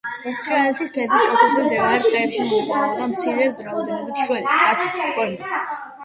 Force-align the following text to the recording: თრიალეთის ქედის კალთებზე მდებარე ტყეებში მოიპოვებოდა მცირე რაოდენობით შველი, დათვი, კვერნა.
თრიალეთის 0.45 0.87
ქედის 0.93 1.19
კალთებზე 1.25 1.65
მდებარე 1.65 1.99
ტყეებში 2.05 2.45
მოიპოვებოდა 2.51 3.09
მცირე 3.11 3.45
რაოდენობით 3.67 4.23
შველი, 4.23 4.57
დათვი, 4.63 5.05
კვერნა. 5.19 5.61